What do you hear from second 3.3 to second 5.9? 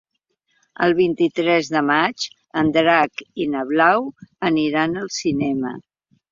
i na Blau aniran al cinema.